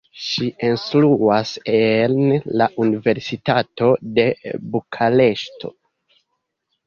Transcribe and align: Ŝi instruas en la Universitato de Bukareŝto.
Ŝi 0.27 0.45
instruas 0.67 1.49
en 1.79 2.15
la 2.61 2.67
Universitato 2.85 3.91
de 4.15 4.25
Bukareŝto. 4.71 5.71